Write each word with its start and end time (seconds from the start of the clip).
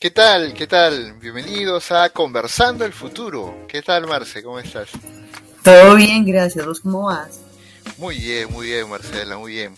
¿Qué 0.00 0.10
tal? 0.10 0.54
¿Qué 0.54 0.66
tal? 0.66 1.12
Bienvenidos 1.20 1.92
a 1.92 2.08
Conversando 2.08 2.86
el 2.86 2.92
Futuro. 2.94 3.66
¿Qué 3.68 3.82
tal, 3.82 4.06
Marce? 4.06 4.42
¿Cómo 4.42 4.58
estás? 4.58 4.88
Todo 5.62 5.94
bien, 5.94 6.24
gracias. 6.24 6.64
¿Vos 6.64 6.80
cómo 6.80 7.02
vas? 7.02 7.38
Muy 7.98 8.16
bien, 8.16 8.50
muy 8.50 8.68
bien, 8.68 8.88
Marcela, 8.88 9.36
muy 9.36 9.52
bien. 9.52 9.76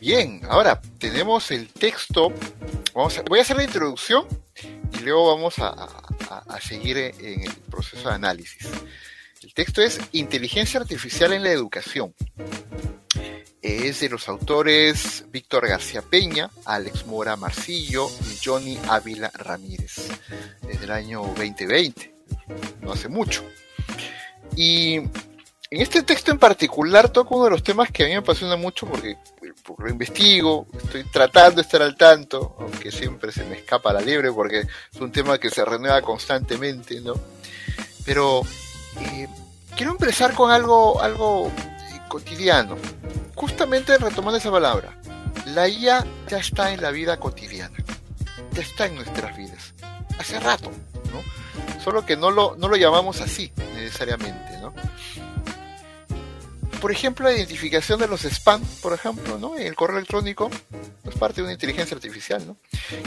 Bien, 0.00 0.40
ahora 0.48 0.80
tenemos 1.00 1.50
el 1.50 1.66
texto. 1.66 2.32
Vamos 2.94 3.18
a, 3.18 3.22
voy 3.22 3.40
a 3.40 3.42
hacer 3.42 3.56
la 3.56 3.64
introducción 3.64 4.24
y 4.92 5.02
luego 5.02 5.34
vamos 5.34 5.58
a, 5.58 5.70
a 5.70 6.60
seguir 6.60 6.96
en 6.98 7.42
el 7.42 7.52
proceso 7.68 8.08
de 8.08 8.14
análisis. 8.14 8.68
El 9.42 9.52
texto 9.52 9.82
es 9.82 9.98
Inteligencia 10.12 10.78
Artificial 10.78 11.32
en 11.32 11.42
la 11.42 11.50
Educación 11.50 12.14
es 13.62 14.00
de 14.00 14.08
los 14.08 14.28
autores 14.28 15.24
Víctor 15.30 15.68
García 15.68 16.02
Peña, 16.02 16.50
Alex 16.64 17.06
Mora 17.06 17.36
Marcillo 17.36 18.08
y 18.08 18.38
Johnny 18.44 18.78
Ávila 18.88 19.30
Ramírez, 19.34 20.08
desde 20.62 20.84
el 20.84 20.90
año 20.90 21.22
2020, 21.22 22.14
no 22.80 22.92
hace 22.92 23.08
mucho. 23.08 23.44
Y 24.56 24.96
en 24.96 25.80
este 25.80 26.02
texto 26.02 26.32
en 26.32 26.38
particular 26.38 27.10
toco 27.10 27.36
uno 27.36 27.44
de 27.44 27.50
los 27.50 27.62
temas 27.62 27.90
que 27.90 28.02
a 28.02 28.06
mí 28.06 28.12
me 28.12 28.18
apasiona 28.18 28.56
mucho 28.56 28.86
porque, 28.86 29.16
lo 29.78 29.88
investigo, 29.88 30.66
estoy 30.82 31.04
tratando 31.04 31.56
de 31.56 31.62
estar 31.62 31.82
al 31.82 31.96
tanto, 31.96 32.56
aunque 32.58 32.90
siempre 32.90 33.30
se 33.30 33.44
me 33.44 33.56
escapa 33.56 33.92
la 33.92 34.00
liebre 34.00 34.32
porque 34.32 34.60
es 34.60 35.00
un 35.00 35.12
tema 35.12 35.38
que 35.38 35.50
se 35.50 35.64
renueva 35.64 36.02
constantemente, 36.02 37.00
¿no? 37.00 37.14
Pero 38.04 38.42
eh, 39.00 39.28
quiero 39.76 39.92
empezar 39.92 40.34
con 40.34 40.50
algo, 40.50 41.00
algo 41.00 41.52
cotidiano, 42.08 42.76
justamente 43.40 43.96
retomando 43.96 44.36
esa 44.36 44.50
palabra, 44.50 44.94
la 45.46 45.66
IA 45.66 46.06
ya 46.28 46.36
está 46.36 46.74
en 46.74 46.82
la 46.82 46.90
vida 46.90 47.18
cotidiana, 47.18 47.74
ya 48.52 48.60
está 48.60 48.84
en 48.84 48.96
nuestras 48.96 49.34
vidas, 49.34 49.72
hace 50.18 50.38
rato, 50.38 50.70
¿no? 51.10 51.80
Solo 51.82 52.04
que 52.04 52.18
no 52.18 52.30
lo, 52.30 52.54
no 52.56 52.68
lo 52.68 52.76
llamamos 52.76 53.22
así 53.22 53.50
necesariamente, 53.74 54.58
¿no? 54.58 54.74
Por 56.82 56.92
ejemplo, 56.92 57.24
la 57.24 57.34
identificación 57.34 57.98
de 57.98 58.08
los 58.08 58.26
spam, 58.26 58.62
por 58.82 58.92
ejemplo, 58.92 59.38
¿no? 59.38 59.56
En 59.56 59.66
el 59.66 59.74
correo 59.74 59.96
electrónico 59.96 60.50
es 61.08 61.14
parte 61.14 61.36
de 61.36 61.44
una 61.44 61.52
inteligencia 61.54 61.94
artificial, 61.94 62.46
¿no? 62.46 62.58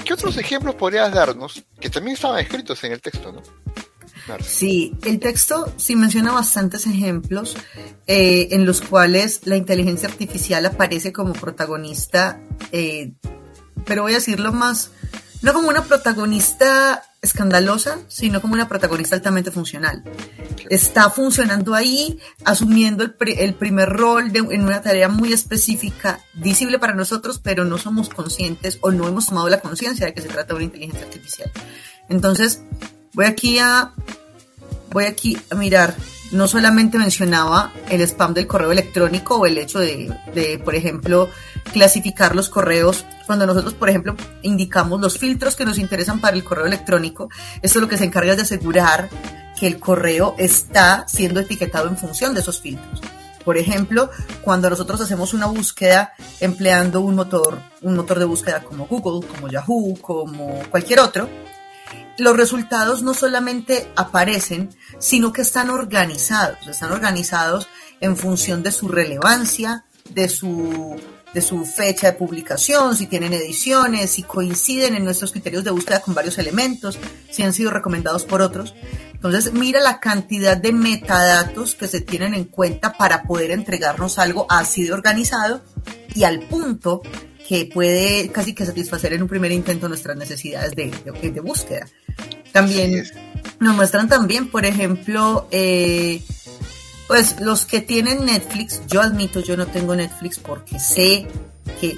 ¿Qué 0.04 0.14
otros 0.14 0.36
ejemplos 0.38 0.74
podrías 0.74 1.14
darnos 1.14 1.62
que 1.80 1.92
también 1.92 2.16
estaban 2.16 2.40
escritos 2.40 2.84
en 2.84 2.94
el 2.94 3.02
texto, 3.02 3.32
¿no? 3.32 3.44
Sí, 4.46 4.96
el 5.04 5.20
texto 5.20 5.74
sí 5.78 5.96
menciona 5.96 6.32
bastantes 6.32 6.88
ejemplos 6.88 7.56
eh, 8.08 8.50
en 8.52 8.66
los 8.66 8.82
cuales 8.82 9.42
la 9.46 9.58
inteligencia 9.58 10.08
artificial 10.08 10.66
aparece 10.66 11.12
como 11.12 11.34
protagonista, 11.34 12.40
eh, 12.72 13.14
pero 13.86 14.04
voy 14.04 14.14
a 14.14 14.16
decirlo 14.16 14.54
más, 14.54 14.92
no 15.42 15.54
como 15.54 15.68
una 15.68 15.84
protagonista 15.84 17.04
escandalosa, 17.22 18.00
sino 18.08 18.42
como 18.42 18.54
una 18.54 18.68
protagonista 18.68 19.16
altamente 19.16 19.52
funcional. 19.52 20.04
Está 20.70 21.10
funcionando 21.10 21.74
ahí, 21.74 22.20
asumiendo 22.46 23.04
el, 23.04 23.54
primer 23.56 23.90
rol 23.90 24.32
en 24.34 24.64
una 24.64 24.82
tarea 24.82 25.10
muy 25.10 25.34
específica, 25.34 26.20
visible 26.34 26.80
para 26.80 26.94
nosotros, 26.94 27.40
pero 27.40 27.66
no 27.66 27.78
somos 27.78 28.10
conscientes 28.10 28.78
o 28.82 28.92
no 28.92 29.08
hemos 29.08 29.28
tomado 29.28 29.50
la 29.50 29.62
conciencia 29.62 30.06
de 30.06 30.14
que 30.14 30.22
se 30.22 30.28
trata 30.28 30.50
de 30.50 30.56
una 30.56 30.64
inteligencia 30.66 31.06
artificial. 31.06 31.52
Entonces, 32.10 32.62
Voy 33.14 33.26
aquí 33.26 33.60
a, 33.60 33.92
voy 34.92 35.06
aquí 35.06 35.38
a 35.50 35.56
mirar. 35.56 35.96
No 36.32 36.48
solamente 36.48 36.98
mencionaba 36.98 37.72
el 37.90 38.02
spam 38.02 38.34
del 38.34 38.48
correo 38.48 38.72
electrónico 38.72 39.38
o 39.38 39.46
el 39.46 39.58
hecho 39.60 39.80
de, 39.80 40.12
de, 40.34 40.58
por 40.58 40.74
ejemplo, 40.74 41.30
clasificar 41.72 42.36
los 42.36 42.50
correos. 42.50 43.06
Cuando 43.28 43.46
nosotros, 43.46 43.76
por 43.76 43.90
ejemplo, 43.90 44.16
indicamos 44.42 45.00
los 45.00 45.20
filtros 45.20 45.56
que 45.56 45.64
nos 45.64 45.78
interesan 45.78 46.20
para 46.20 46.36
el 46.36 46.44
correo 46.44 46.66
electrónico, 46.66 47.30
esto 47.62 47.80
es 47.80 47.84
lo 47.84 47.88
que 47.88 47.98
se 47.98 48.06
encarga 48.06 48.36
de 48.36 48.42
asegurar 48.42 49.10
que 49.60 49.68
el 49.68 49.80
correo 49.80 50.34
está 50.40 51.06
siendo 51.08 51.40
etiquetado 51.40 51.88
en 51.88 51.98
función 51.98 52.34
de 52.34 52.40
esos 52.40 52.60
filtros. 52.60 53.02
Por 53.46 53.58
ejemplo, 53.58 54.10
cuando 54.42 54.70
nosotros 54.70 55.02
hacemos 55.02 55.34
una 55.34 55.46
búsqueda 55.48 56.14
empleando 56.40 57.02
un 57.02 57.16
motor, 57.16 57.60
un 57.82 57.96
motor 57.96 58.18
de 58.18 58.26
búsqueda 58.26 58.64
como 58.64 58.88
Google, 58.88 59.28
como 59.28 59.50
Yahoo, 59.50 59.98
como 60.02 60.64
cualquier 60.70 61.02
otro, 61.02 61.30
los 62.18 62.38
resultados 62.38 63.02
no 63.02 63.14
solamente 63.14 63.92
aparecen, 63.96 64.70
sino 65.00 65.34
que 65.34 65.42
están 65.42 65.70
organizados, 65.70 66.68
están 66.68 66.92
organizados 66.92 67.68
en 68.00 68.18
función 68.18 68.64
de 68.64 68.72
su 68.72 68.88
relevancia, 68.88 69.86
de 70.10 70.30
su, 70.30 70.96
de 71.34 71.42
su 71.42 71.66
fecha 71.66 72.08
de 72.08 72.18
publicación, 72.18 72.96
si 72.96 73.08
tienen 73.08 73.34
ediciones, 73.34 74.12
si 74.12 74.24
coinciden 74.24 74.96
en 74.96 75.06
nuestros 75.06 75.32
criterios 75.32 75.64
de 75.64 75.72
búsqueda 75.72 76.02
con 76.02 76.14
varios 76.14 76.38
elementos, 76.38 77.00
si 77.32 77.44
han 77.44 77.54
sido 77.54 77.72
recomendados 77.72 78.26
por 78.26 78.42
otros. 78.42 78.76
Entonces, 79.14 79.54
mira 79.54 79.80
la 79.80 80.00
cantidad 80.00 80.58
de 80.58 80.74
metadatos 80.74 81.76
que 81.76 81.88
se 81.88 82.02
tienen 82.02 82.34
en 82.34 82.44
cuenta 82.44 82.94
para 82.94 83.24
poder 83.24 83.52
entregarnos 83.52 84.20
algo 84.20 84.46
así 84.50 84.84
de 84.84 84.92
organizado 84.92 85.62
y 86.14 86.26
al 86.26 86.42
punto 86.42 87.02
que 87.48 87.66
puede 87.66 88.30
casi 88.30 88.54
que 88.54 88.66
satisfacer 88.66 89.14
en 89.14 89.22
un 89.22 89.28
primer 89.28 89.52
intento 89.52 89.90
nuestras 89.90 90.18
necesidades 90.18 90.76
de, 90.76 90.92
de, 91.32 91.40
búsqueda. 91.40 91.86
También 92.52 93.04
nos 93.60 93.76
muestran 93.76 94.08
también, 94.08 94.50
por 94.50 94.66
ejemplo, 94.66 95.48
eh, 95.52 96.22
pues 97.08 97.40
los 97.42 97.66
que 97.66 97.82
tienen 97.82 98.26
Netflix, 98.26 98.82
yo 98.88 99.02
admito, 99.02 99.40
yo 99.42 99.58
no 99.58 99.68
tengo 99.68 99.96
Netflix 99.96 100.40
porque 100.40 100.80
sé 100.80 101.28
que, 101.82 101.98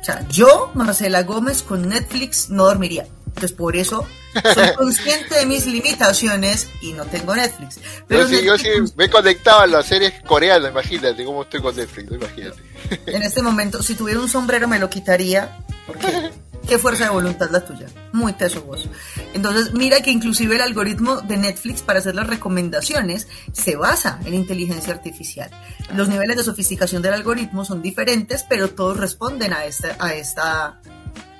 o 0.00 0.04
sea, 0.04 0.26
yo, 0.28 0.70
Marcela 0.74 1.22
Gómez, 1.22 1.62
con 1.62 1.88
Netflix 1.88 2.48
no 2.48 2.64
dormiría. 2.64 3.06
Entonces, 3.34 3.52
por 3.52 3.76
eso 3.76 4.06
soy 4.54 4.68
consciente 4.76 5.34
de 5.36 5.46
mis 5.46 5.66
limitaciones 5.66 6.68
y 6.80 6.92
no 6.92 7.04
tengo 7.06 7.34
Netflix. 7.34 7.80
Pero 8.06 8.28
yo, 8.28 8.58
sí, 8.58 8.68
me 8.94 9.08
conectaba 9.08 9.62
a 9.62 9.66
las 9.66 9.86
series 9.86 10.20
coreanas, 10.22 10.70
imagínate 10.70 11.24
cómo 11.24 11.42
estoy 11.42 11.62
con 11.62 11.74
Netflix, 11.74 12.12
imagínate. 12.12 12.62
En 13.06 13.22
este 13.22 13.42
momento, 13.42 13.82
si 13.82 13.94
tuviera 13.94 14.20
un 14.20 14.28
sombrero 14.28 14.68
me 14.68 14.78
lo 14.78 14.90
quitaría, 14.90 15.58
porque 15.86 16.30
qué 16.68 16.78
fuerza 16.78 17.04
de 17.04 17.10
voluntad 17.10 17.50
la 17.50 17.64
tuya, 17.64 17.86
muy 18.12 18.34
teso 18.34 18.62
vos. 18.62 18.86
Entonces, 19.32 19.72
mira 19.72 20.00
que 20.02 20.10
inclusive 20.10 20.56
el 20.56 20.62
algoritmo 20.62 21.22
de 21.22 21.38
Netflix 21.38 21.82
para 21.82 21.98
hacer 21.98 22.14
las 22.14 22.26
recomendaciones 22.26 23.28
se 23.52 23.76
basa 23.76 24.20
en 24.26 24.34
inteligencia 24.34 24.92
artificial. 24.92 25.50
Los 25.94 26.08
niveles 26.08 26.36
de 26.36 26.44
sofisticación 26.44 27.00
del 27.02 27.14
algoritmo 27.14 27.64
son 27.64 27.80
diferentes, 27.80 28.44
pero 28.48 28.68
todos 28.68 28.98
responden 28.98 29.52
a 29.52 29.64
esta, 29.64 29.96
a 29.98 30.14
esta, 30.14 30.80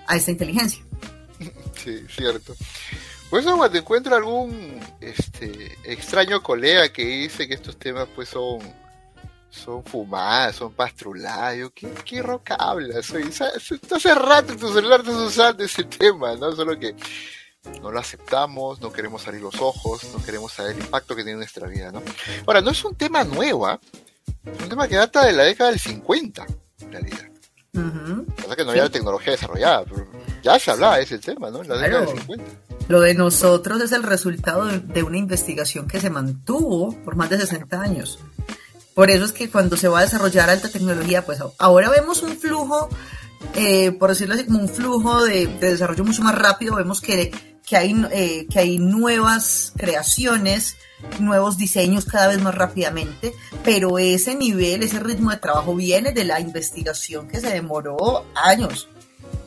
a 0.06 0.16
esta 0.16 0.30
inteligencia. 0.30 0.82
Sí, 1.76 2.04
cierto. 2.08 2.54
Pues 3.30 3.44
cuando 3.44 3.70
te 3.70 3.78
encuentro 3.78 4.14
algún 4.14 4.78
este 5.00 5.78
extraño 5.84 6.42
colega 6.42 6.92
que 6.92 7.04
dice 7.04 7.48
que 7.48 7.54
estos 7.54 7.78
temas 7.78 8.06
pues 8.14 8.28
son 8.28 8.60
son 9.48 9.84
fumadas, 9.84 10.56
son 10.56 10.72
pastruladas, 10.72 11.70
¿qué, 11.74 11.88
qué 12.04 12.22
roca 12.22 12.54
hablas? 12.54 13.12
hace 13.12 14.14
rato 14.14 14.56
tu 14.56 14.72
celular 14.72 15.00
estás 15.00 15.14
usando 15.14 15.62
ese 15.62 15.84
tema, 15.84 16.34
¿no? 16.36 16.56
Solo 16.56 16.78
que 16.78 16.94
no 17.80 17.90
lo 17.90 18.00
aceptamos, 18.00 18.80
no 18.80 18.92
queremos 18.92 19.26
abrir 19.26 19.42
los 19.42 19.60
ojos, 19.60 20.04
no 20.12 20.22
queremos 20.22 20.52
saber 20.52 20.76
el 20.76 20.82
impacto 20.82 21.14
que 21.14 21.22
tiene 21.22 21.32
en 21.32 21.38
nuestra 21.38 21.68
vida, 21.68 21.92
¿no? 21.92 22.02
Ahora, 22.46 22.60
no 22.60 22.70
es 22.70 22.84
un 22.84 22.94
tema 22.96 23.24
nuevo, 23.24 23.66
¿ah? 23.66 23.78
es 24.44 24.62
un 24.62 24.68
tema 24.68 24.88
que 24.88 24.96
data 24.96 25.24
de 25.24 25.32
la 25.32 25.44
década 25.44 25.70
del 25.70 25.78
50, 25.78 26.46
en 26.80 26.92
realidad. 26.92 27.28
Uh 27.74 28.26
que 28.56 28.64
no 28.64 28.70
había 28.72 28.90
tecnología 28.90 29.32
desarrollada, 29.32 29.84
pero 29.84 30.11
ya 30.42 30.58
se 30.58 30.70
hablaba 30.70 30.96
de 30.96 31.04
ese 31.04 31.18
tema, 31.18 31.50
¿no? 31.50 31.62
En 31.62 31.68
la 31.68 31.78
década 31.78 32.06
del 32.06 32.18
50. 32.18 32.44
Lo 32.88 33.00
de 33.00 33.14
nosotros 33.14 33.80
es 33.80 33.92
el 33.92 34.02
resultado 34.02 34.66
de, 34.66 35.02
una 35.02 35.16
investigación 35.16 35.86
que 35.86 36.00
se 36.00 36.10
mantuvo 36.10 36.92
por 37.04 37.16
más 37.16 37.30
de 37.30 37.38
60 37.38 37.80
años. 37.80 38.18
Por 38.94 39.10
eso 39.10 39.24
es 39.24 39.32
que 39.32 39.48
cuando 39.48 39.76
se 39.76 39.88
va 39.88 40.00
a 40.00 40.02
desarrollar 40.02 40.50
alta 40.50 40.68
tecnología, 40.68 41.24
pues 41.24 41.38
ahora 41.58 41.88
vemos 41.88 42.22
un 42.22 42.36
flujo, 42.36 42.88
eh, 43.54 43.92
por 43.92 44.10
decirlo 44.10 44.34
así, 44.34 44.44
como 44.44 44.58
un 44.58 44.68
flujo 44.68 45.24
de, 45.24 45.46
desarrollo 45.46 46.04
mucho 46.04 46.22
más 46.22 46.34
rápido. 46.34 46.76
Vemos 46.76 47.00
que, 47.00 47.30
que, 47.64 47.76
hay, 47.76 47.94
eh, 48.10 48.46
que 48.50 48.58
hay 48.58 48.78
nuevas 48.78 49.72
creaciones, 49.76 50.76
nuevos 51.20 51.56
diseños 51.56 52.04
cada 52.04 52.28
vez 52.28 52.42
más 52.42 52.54
rápidamente, 52.54 53.32
pero 53.64 53.98
ese 53.98 54.34
nivel, 54.34 54.82
ese 54.82 55.00
ritmo 55.00 55.30
de 55.30 55.38
trabajo 55.38 55.74
viene 55.74 56.12
de 56.12 56.24
la 56.24 56.40
investigación 56.40 57.28
que 57.28 57.40
se 57.40 57.50
demoró 57.50 58.26
años. 58.34 58.88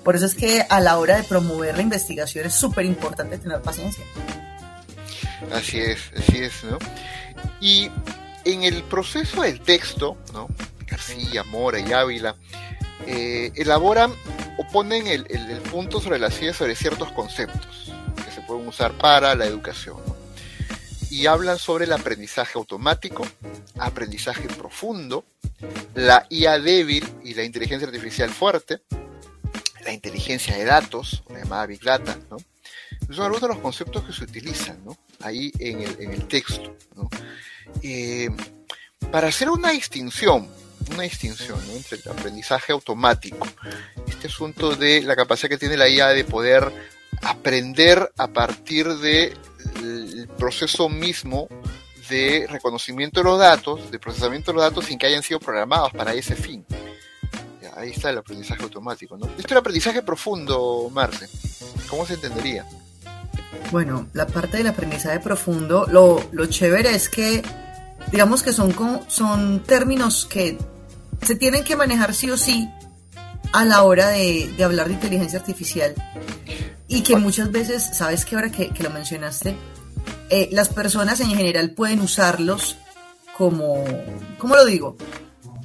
Por 0.06 0.16
eso 0.16 0.28
es 0.28 0.36
que 0.36 0.64
a 0.70 0.80
la 0.82 1.00
hora 1.00 1.18
de 1.18 1.24
promover 1.24 1.76
la 1.76 1.82
investigación 1.82 2.46
es 2.46 2.54
súper 2.54 2.86
importante 2.86 3.40
tener 3.40 3.60
paciencia. 3.64 4.06
Así 5.52 5.80
es, 5.80 6.12
así 6.16 6.44
es, 6.44 6.64
¿no? 6.64 6.78
Y 7.60 7.90
en 8.46 8.62
el 8.62 8.84
proceso 8.84 9.42
del 9.42 9.60
texto, 9.62 10.16
¿no? 10.32 10.48
García, 10.86 11.44
Mora 11.44 11.80
y 11.80 11.92
Ávila 11.92 12.36
eh, 13.08 13.52
elaboran 13.56 14.14
o 14.60 14.68
ponen 14.68 15.08
el, 15.08 15.26
punto 15.72 16.00
sobre 16.00 16.20
la 16.20 16.30
silla 16.30 16.54
sobre 16.54 16.76
ciertos 16.76 17.12
conceptos 17.12 17.92
que 18.24 18.32
se 18.32 18.42
pueden 18.42 18.68
usar 18.68 18.92
para 19.00 19.34
la 19.34 19.48
educación. 19.48 19.98
Y 21.10 21.26
hablan 21.26 21.58
sobre 21.58 21.86
el 21.86 21.94
aprendizaje 21.94 22.60
automático, 22.60 23.26
aprendizaje 23.80 24.48
profundo, 24.50 25.26
la 25.96 26.28
IA 26.30 26.60
débil 26.60 27.04
y 27.24 27.34
la 27.34 27.44
inteligencia 27.44 27.88
artificial 27.88 28.30
fuerte, 28.30 28.82
la 29.86 29.94
inteligencia 29.94 30.58
de 30.58 30.66
datos, 30.66 31.24
la 31.30 31.40
llamada 31.40 31.68
Big 31.68 31.82
Data, 31.82 32.18
¿no? 32.30 32.38
Son 33.14 33.26
algunos 33.26 33.42
de 33.42 33.48
los 33.50 33.60
conceptos 33.60 34.04
que 34.04 34.14
se 34.14 34.24
utilizan 34.24 34.84
¿no? 34.84 34.98
ahí 35.22 35.52
en 35.60 35.82
el, 35.82 35.96
en 36.02 36.12
el 36.12 36.28
texto. 36.28 36.76
¿no? 36.96 37.10
Eh, 37.84 38.30
para 39.12 39.28
hacer 39.28 39.50
una 39.50 39.72
distinción, 39.72 40.50
una 40.92 41.04
distinción 41.04 41.60
¿no? 41.68 41.74
entre 41.74 42.00
el 42.00 42.10
aprendizaje 42.10 42.74
automático, 42.74 43.48
este 44.08 44.28
asunto 44.28 44.76
de 44.76 45.04
la 45.04 45.16
capacidad 45.16 45.50
que 45.50 45.58
tiene 45.58 45.78
la 45.78 45.88
IA 45.88 46.10
de 46.10 46.24
poder 46.24 46.72
aprender 47.22 48.12
a 48.18 48.28
partir 48.28 48.88
del 48.96 50.28
proceso 50.38 50.90
mismo 50.90 51.48
de 52.10 52.48
reconocimiento 52.50 53.20
de 53.20 53.24
los 53.24 53.40
datos, 53.40 53.92
de 53.92 54.00
procesamiento 54.00 54.52
de 54.52 54.56
los 54.56 54.64
datos 54.64 54.86
sin 54.86 54.98
que 54.98 55.08
hayan 55.08 55.24
sido 55.24 55.40
programados 55.40 55.92
para 55.94 56.14
ese 56.14 56.36
fin. 56.36 56.66
Ahí 57.76 57.90
está 57.90 58.10
el 58.10 58.18
aprendizaje 58.18 58.64
automático, 58.64 59.18
¿no? 59.18 59.26
Esto 59.26 59.42
es 59.42 59.52
el 59.52 59.58
aprendizaje 59.58 60.02
profundo, 60.02 60.90
Marce. 60.94 61.28
¿Cómo 61.90 62.06
se 62.06 62.14
entendería? 62.14 62.66
Bueno, 63.72 64.08
la 64.14 64.28
parte 64.28 64.58
del 64.58 64.68
aprendizaje 64.68 65.20
profundo, 65.20 65.86
lo, 65.90 66.24
lo 66.32 66.46
chévere 66.46 66.96
es 66.96 67.10
que, 67.10 67.44
digamos 68.12 68.44
que 68.44 68.54
son, 68.54 68.74
son 69.08 69.64
términos 69.64 70.26
que 70.26 70.58
se 71.22 71.36
tienen 71.36 71.64
que 71.64 71.76
manejar 71.76 72.14
sí 72.14 72.30
o 72.30 72.38
sí 72.38 72.70
a 73.52 73.66
la 73.66 73.84
hora 73.84 74.10
de, 74.10 74.54
de 74.56 74.64
hablar 74.64 74.88
de 74.88 74.94
inteligencia 74.94 75.40
artificial. 75.40 75.94
Y 76.88 77.02
que 77.02 77.18
muchas 77.18 77.52
veces, 77.52 77.84
¿sabes 77.94 78.24
qué? 78.26 78.36
Ahora 78.36 78.52
que, 78.52 78.70
que 78.70 78.84
lo 78.84 78.90
mencionaste, 78.90 79.56
eh, 80.30 80.50
las 80.52 80.70
personas 80.70 81.20
en 81.20 81.30
general 81.30 81.72
pueden 81.72 82.00
usarlos 82.00 82.78
como, 83.38 83.84
¿cómo 84.38 84.56
lo 84.56 84.66
digo? 84.66 84.96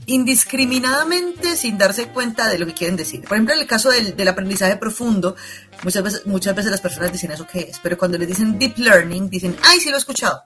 Indiscriminadamente 0.06 1.56
sin 1.56 1.78
darse 1.78 2.08
cuenta 2.08 2.48
de 2.48 2.58
lo 2.58 2.66
que 2.66 2.74
quieren 2.74 2.96
decir. 2.96 3.22
Por 3.22 3.32
ejemplo, 3.32 3.54
en 3.54 3.60
el 3.60 3.66
caso 3.66 3.90
del, 3.90 4.16
del 4.16 4.28
aprendizaje 4.28 4.76
profundo, 4.76 5.36
muchas 5.82 6.02
veces, 6.02 6.26
muchas 6.26 6.54
veces 6.54 6.70
las 6.70 6.80
personas 6.80 7.12
dicen 7.12 7.30
eso 7.30 7.46
qué 7.50 7.68
es, 7.70 7.78
pero 7.82 7.96
cuando 7.96 8.18
les 8.18 8.28
dicen 8.28 8.58
deep 8.58 8.78
learning, 8.78 9.30
dicen, 9.30 9.56
ay, 9.62 9.80
sí 9.80 9.90
lo 9.90 9.96
he 9.96 9.98
escuchado. 9.98 10.42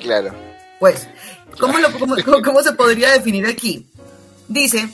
Claro. 0.00 0.34
Pues, 0.78 1.06
¿cómo, 1.58 1.78
lo, 1.78 1.92
cómo, 1.98 2.16
cómo 2.42 2.62
se 2.62 2.72
podría 2.72 3.12
definir 3.12 3.46
aquí? 3.46 3.86
Dice, 4.48 4.88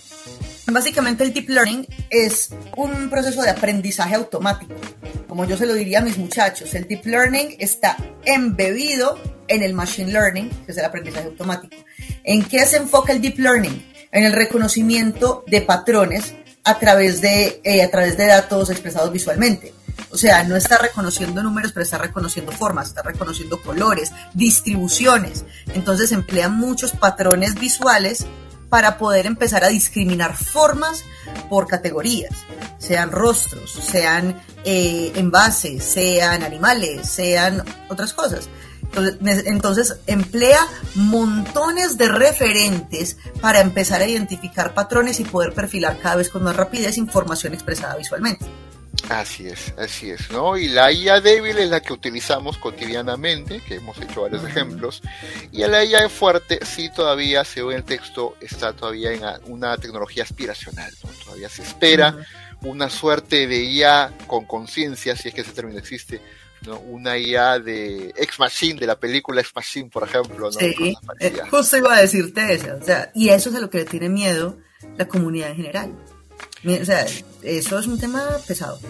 básicamente 0.66 1.24
el 1.24 1.32
deep 1.32 1.48
learning 1.48 1.86
es 2.10 2.50
un 2.76 3.08
proceso 3.08 3.42
de 3.42 3.50
aprendizaje 3.50 4.14
automático 4.14 4.74
como 5.28 5.44
yo 5.44 5.56
se 5.56 5.66
lo 5.66 5.74
diría 5.74 5.98
a 5.98 6.02
mis 6.02 6.16
muchachos, 6.18 6.74
el 6.74 6.88
deep 6.88 7.04
learning 7.04 7.56
está 7.58 7.96
embebido 8.24 9.18
en 9.46 9.62
el 9.62 9.74
machine 9.74 10.10
learning, 10.10 10.48
que 10.64 10.72
es 10.72 10.78
el 10.78 10.84
aprendizaje 10.84 11.26
automático. 11.26 11.76
¿En 12.28 12.44
qué 12.44 12.66
se 12.66 12.76
enfoca 12.76 13.10
el 13.14 13.22
deep 13.22 13.38
learning? 13.38 13.90
En 14.12 14.22
el 14.22 14.34
reconocimiento 14.34 15.44
de 15.46 15.62
patrones 15.62 16.34
a 16.62 16.78
través 16.78 17.22
de, 17.22 17.62
eh, 17.64 17.82
a 17.82 17.90
través 17.90 18.18
de 18.18 18.26
datos 18.26 18.68
expresados 18.68 19.10
visualmente. 19.10 19.72
O 20.10 20.18
sea, 20.18 20.44
no 20.44 20.54
está 20.54 20.76
reconociendo 20.76 21.42
números, 21.42 21.72
pero 21.72 21.84
está 21.84 21.96
reconociendo 21.96 22.52
formas, 22.52 22.88
está 22.88 23.00
reconociendo 23.00 23.62
colores, 23.62 24.12
distribuciones. 24.34 25.46
Entonces 25.72 26.12
emplea 26.12 26.50
muchos 26.50 26.92
patrones 26.92 27.54
visuales 27.54 28.26
para 28.68 28.98
poder 28.98 29.24
empezar 29.24 29.64
a 29.64 29.68
discriminar 29.68 30.36
formas 30.36 31.04
por 31.48 31.66
categorías, 31.66 32.34
sean 32.76 33.10
rostros, 33.10 33.72
sean 33.72 34.38
eh, 34.66 35.12
envases, 35.14 35.82
sean 35.82 36.42
animales, 36.42 37.08
sean 37.08 37.64
otras 37.88 38.12
cosas. 38.12 38.50
Entonces, 38.96 39.96
emplea 40.06 40.60
montones 40.94 41.98
de 41.98 42.08
referentes 42.08 43.16
para 43.40 43.60
empezar 43.60 44.00
a 44.00 44.06
identificar 44.06 44.74
patrones 44.74 45.20
y 45.20 45.24
poder 45.24 45.52
perfilar 45.52 45.98
cada 46.00 46.16
vez 46.16 46.30
con 46.30 46.42
más 46.42 46.56
rapidez 46.56 46.98
información 46.98 47.54
expresada 47.54 47.96
visualmente. 47.96 48.46
Así 49.08 49.46
es, 49.46 49.72
así 49.78 50.10
es, 50.10 50.30
¿no? 50.30 50.58
Y 50.58 50.68
la 50.68 50.92
IA 50.92 51.20
débil 51.20 51.56
es 51.56 51.70
la 51.70 51.80
que 51.80 51.92
utilizamos 51.92 52.58
cotidianamente, 52.58 53.60
que 53.60 53.76
hemos 53.76 53.98
hecho 54.00 54.22
varios 54.22 54.44
ejemplos, 54.44 55.02
y 55.52 55.58
la 55.58 55.84
IA 55.84 56.08
fuerte 56.08 56.58
sí 56.66 56.90
todavía, 56.94 57.44
según 57.44 57.74
el 57.74 57.84
texto, 57.84 58.34
está 58.40 58.72
todavía 58.72 59.12
en 59.12 59.22
una 59.46 59.76
tecnología 59.78 60.24
aspiracional, 60.24 60.92
¿no? 61.04 61.10
Todavía 61.24 61.48
se 61.48 61.62
espera 61.62 62.16
una 62.62 62.90
suerte 62.90 63.46
de 63.46 63.64
IA 63.64 64.12
con 64.26 64.44
conciencia, 64.44 65.16
si 65.16 65.28
es 65.28 65.34
que 65.34 65.42
ese 65.42 65.52
término 65.52 65.78
existe, 65.78 66.20
¿no? 66.66 66.78
Una 66.80 67.18
IA 67.18 67.58
de 67.58 68.12
Ex 68.16 68.38
Machine, 68.38 68.80
de 68.80 68.86
la 68.86 68.98
película 68.98 69.40
Ex 69.40 69.54
Machine, 69.54 69.90
por 69.90 70.04
ejemplo, 70.04 70.50
¿no? 70.50 70.52
Sí, 70.52 70.96
eh, 71.20 71.34
justo 71.50 71.76
iba 71.76 71.94
a 71.94 72.00
decirte 72.00 72.52
eso, 72.52 72.76
o 72.80 72.84
sea, 72.84 73.10
y 73.14 73.28
eso 73.28 73.50
es 73.50 73.56
a 73.56 73.60
lo 73.60 73.70
que 73.70 73.78
le 73.78 73.84
tiene 73.84 74.08
miedo 74.08 74.58
la 74.96 75.06
comunidad 75.06 75.50
en 75.50 75.56
general. 75.56 75.92
O 76.64 76.84
sea, 76.84 77.06
eso 77.42 77.78
es 77.78 77.86
un 77.86 77.98
tema 77.98 78.24
pesado. 78.46 78.80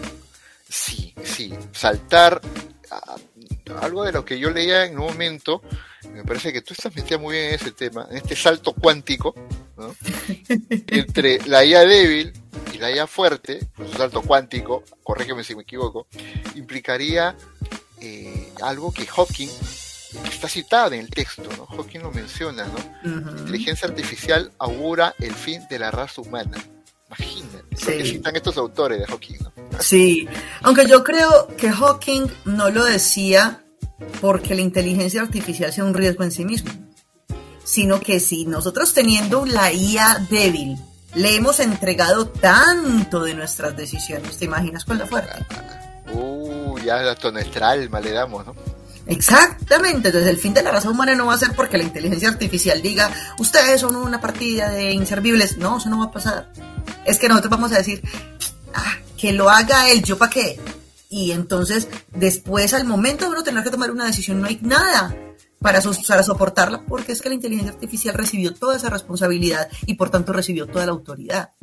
Sí, 0.67 1.13
sí. 1.23 1.53
Saltar 1.71 2.41
a, 2.91 3.15
algo 3.81 4.03
de 4.03 4.11
lo 4.11 4.25
que 4.25 4.39
yo 4.39 4.49
leía 4.49 4.85
en 4.85 4.97
un 4.97 5.05
momento, 5.05 5.61
me 6.11 6.23
parece 6.23 6.51
que 6.51 6.61
tú 6.61 6.73
estás 6.73 6.95
metiendo 6.95 7.25
muy 7.25 7.35
bien 7.35 7.49
en 7.49 7.55
ese 7.55 7.71
tema, 7.71 8.07
en 8.09 8.17
este 8.17 8.35
salto 8.35 8.73
cuántico, 8.73 9.35
¿no? 9.77 9.95
entre 10.87 11.39
la 11.45 11.63
IA 11.63 11.85
débil 11.85 12.33
y 12.73 12.77
la 12.77 12.91
IA 12.91 13.07
fuerte, 13.07 13.59
pues 13.75 13.89
un 13.91 13.97
salto 13.97 14.21
cuántico, 14.21 14.83
corrígeme 15.03 15.43
si 15.43 15.55
me 15.55 15.63
equivoco, 15.63 16.07
implicaría 16.55 17.35
eh, 18.01 18.51
algo 18.61 18.91
que 18.91 19.05
Hawking 19.05 19.49
está 20.25 20.47
citado 20.47 20.93
en 20.93 21.01
el 21.01 21.09
texto, 21.09 21.43
¿no? 21.57 21.65
Hawking 21.65 21.99
lo 21.99 22.11
menciona, 22.11 22.65
¿no? 22.65 23.21
La 23.21 23.39
inteligencia 23.39 23.87
artificial 23.87 24.51
augura 24.57 25.13
el 25.19 25.33
fin 25.33 25.61
de 25.69 25.79
la 25.79 25.91
raza 25.91 26.21
humana. 26.21 26.57
Imagínate, 27.07 27.75
sí. 27.75 27.85
que 27.85 28.05
citan 28.05 28.35
estos 28.35 28.57
autores 28.57 28.99
de 28.99 29.05
Hawking, 29.05 29.37
¿no? 29.41 29.51
Sí, 29.79 30.27
aunque 30.61 30.87
yo 30.87 31.03
creo 31.03 31.47
que 31.57 31.71
Hawking 31.71 32.27
no 32.45 32.69
lo 32.69 32.83
decía 32.85 33.63
porque 34.21 34.55
la 34.55 34.61
inteligencia 34.61 35.21
artificial 35.21 35.71
sea 35.71 35.83
un 35.83 35.93
riesgo 35.93 36.23
en 36.23 36.31
sí 36.31 36.45
mismo, 36.45 36.71
sino 37.63 37.99
que 37.99 38.19
si 38.19 38.45
nosotros 38.45 38.93
teniendo 38.93 39.45
la 39.45 39.71
IA 39.71 40.25
débil 40.29 40.77
le 41.15 41.35
hemos 41.35 41.59
entregado 41.59 42.27
tanto 42.27 43.23
de 43.23 43.33
nuestras 43.33 43.75
decisiones, 43.75 44.37
¿te 44.37 44.45
imaginas 44.45 44.85
con 44.85 44.97
la 44.97 45.05
fuerte? 45.05 45.45
Ya 46.83 47.11
hasta 47.11 47.31
nuestra 47.31 47.69
alma 47.69 47.99
le 47.99 48.11
damos, 48.11 48.45
¿no? 48.45 48.55
Exactamente, 49.09 50.09
entonces 50.09 50.29
el 50.29 50.37
fin 50.37 50.53
de 50.53 50.61
la 50.61 50.71
raza 50.71 50.89
humana 50.89 51.15
no 51.15 51.25
va 51.25 51.33
a 51.33 51.37
ser 51.37 51.55
porque 51.55 51.79
la 51.79 51.83
inteligencia 51.83 52.29
artificial 52.29 52.79
diga, 52.79 53.11
ustedes 53.39 53.81
son 53.81 53.95
una 53.95 54.21
partida 54.21 54.69
de 54.69 54.91
inservibles, 54.91 55.57
no, 55.57 55.77
eso 55.77 55.89
no 55.89 55.97
va 55.97 56.05
a 56.05 56.11
pasar. 56.11 56.51
Es 57.05 57.17
que 57.17 57.27
nosotros 57.27 57.49
vamos 57.49 57.71
a 57.71 57.77
decir, 57.77 58.03
ah, 58.75 58.97
que 59.17 59.33
lo 59.33 59.49
haga 59.49 59.89
él, 59.89 60.03
yo 60.03 60.17
para 60.17 60.29
qué. 60.29 60.59
Y 61.09 61.31
entonces, 61.31 61.87
después, 62.13 62.75
al 62.75 62.85
momento 62.85 63.25
de 63.25 63.31
uno 63.31 63.43
tener 63.43 63.63
que 63.63 63.71
tomar 63.71 63.89
una 63.89 64.05
decisión, 64.05 64.41
no 64.41 64.47
hay 64.47 64.59
nada 64.61 65.15
para, 65.59 65.81
para 66.07 66.23
soportarla, 66.23 66.85
porque 66.85 67.13
es 67.13 67.21
que 67.23 67.29
la 67.29 67.35
inteligencia 67.35 67.73
artificial 67.73 68.13
recibió 68.13 68.53
toda 68.53 68.77
esa 68.77 68.91
responsabilidad 68.91 69.69
y 69.87 69.95
por 69.95 70.11
tanto 70.11 70.33
recibió 70.33 70.67
toda 70.67 70.85
la 70.85 70.91
autoridad. 70.91 71.53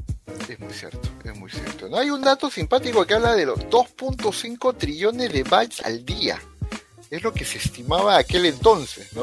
Es 0.48 0.60
muy 0.60 0.72
cierto, 0.72 1.08
es 1.24 1.36
muy 1.36 1.50
cierto. 1.50 1.88
No 1.88 1.98
hay 1.98 2.10
un 2.10 2.20
dato 2.20 2.50
simpático 2.50 3.04
que 3.06 3.14
habla 3.14 3.34
de 3.34 3.46
los 3.46 3.58
2.5 3.58 4.76
trillones 4.76 5.32
de 5.32 5.42
bytes 5.42 5.84
al 5.84 6.04
día. 6.04 6.40
Es 7.10 7.22
lo 7.22 7.32
que 7.32 7.44
se 7.44 7.58
estimaba 7.58 8.16
aquel 8.18 8.46
entonces, 8.46 9.12
¿no? 9.12 9.22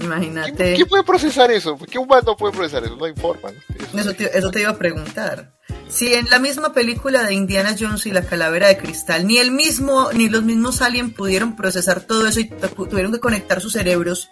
Imagínate. 0.00 0.52
¿Quién, 0.54 0.76
¿Quién, 0.76 0.88
puede 0.88 1.04
procesar 1.04 1.50
eso? 1.50 1.76
¿Qué 1.78 1.98
humano 1.98 2.36
puede 2.36 2.54
procesar 2.54 2.84
eso? 2.84 2.96
No 2.96 3.06
informa. 3.06 3.50
¿no? 3.92 4.00
Eso, 4.00 4.14
te, 4.14 4.36
eso 4.36 4.50
te 4.50 4.60
iba 4.60 4.70
a 4.70 4.78
preguntar. 4.78 5.52
Si 5.88 6.14
en 6.14 6.28
la 6.30 6.38
misma 6.38 6.72
película 6.72 7.22
de 7.22 7.34
Indiana 7.34 7.76
Jones 7.78 8.06
y 8.06 8.12
la 8.12 8.22
calavera 8.22 8.68
de 8.68 8.78
cristal, 8.78 9.26
ni 9.26 9.38
el 9.38 9.50
mismo, 9.50 10.10
ni 10.12 10.28
los 10.28 10.42
mismos 10.42 10.82
aliens 10.82 11.14
pudieron 11.14 11.54
procesar 11.54 12.00
todo 12.00 12.26
eso 12.26 12.40
y 12.40 12.48
tuvieron 12.48 13.12
que 13.12 13.20
conectar 13.20 13.60
sus 13.60 13.74
cerebros. 13.74 14.30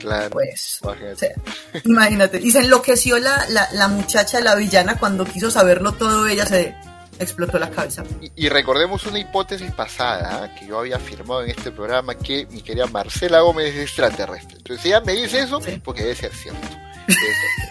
Claro. 0.00 0.30
Pues, 0.30 0.80
imagínate. 0.82 1.12
O 1.12 1.16
sea, 1.16 1.82
imagínate. 1.84 2.40
Y 2.42 2.50
se 2.50 2.60
enloqueció 2.60 3.18
la, 3.18 3.46
la, 3.50 3.68
la, 3.72 3.88
muchacha, 3.88 4.40
la 4.40 4.54
villana, 4.54 4.98
cuando 4.98 5.24
quiso 5.24 5.50
saberlo 5.50 5.92
todo, 5.92 6.26
ella 6.26 6.46
se 6.46 6.74
explotó 7.18 7.58
la 7.58 7.70
cabeza. 7.70 8.02
Y, 8.20 8.46
y 8.46 8.48
recordemos 8.48 9.06
una 9.06 9.18
hipótesis 9.18 9.70
pasada 9.72 10.46
¿eh? 10.46 10.58
que 10.58 10.66
yo 10.66 10.78
había 10.78 10.96
afirmado 10.96 11.42
en 11.42 11.50
este 11.50 11.70
programa 11.70 12.14
que 12.14 12.46
mi 12.50 12.62
querida 12.62 12.86
Marcela 12.86 13.40
Gómez 13.40 13.74
es 13.74 13.82
extraterrestre. 13.82 14.56
Entonces 14.56 14.86
ella 14.86 15.00
me 15.02 15.12
dice 15.12 15.40
eso 15.40 15.60
sí. 15.60 15.80
porque 15.84 16.02
debe 16.02 16.14
ser 16.16 16.32
cierto. 16.34 16.66